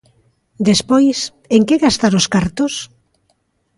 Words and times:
Despois 0.69 1.17
¿en 1.55 1.61
que 1.67 1.81
gastar 1.85 2.13
os 2.19 2.29
cartos? 2.33 2.73